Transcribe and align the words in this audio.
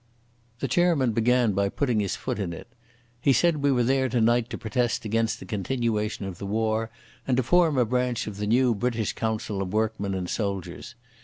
The 0.61 0.67
chairman 0.67 1.11
began 1.11 1.51
by 1.51 1.69
putting 1.69 1.99
his 1.99 2.15
foot 2.15 2.39
in 2.39 2.53
it. 2.53 2.65
He 3.21 3.31
said 3.31 3.57
we 3.57 3.71
were 3.71 3.83
there 3.83 4.09
tonight 4.09 4.49
to 4.49 4.57
protest 4.57 5.05
against 5.05 5.39
the 5.39 5.45
continuation 5.45 6.25
of 6.25 6.39
the 6.39 6.47
war 6.47 6.89
and 7.27 7.37
to 7.37 7.43
form 7.43 7.77
a 7.77 7.85
branch 7.85 8.25
of 8.25 8.37
the 8.37 8.47
new 8.47 8.73
British 8.73 9.13
Council 9.13 9.61
of 9.61 9.73
Workmen 9.73 10.15
and 10.15 10.27
Soldiers. 10.27 10.95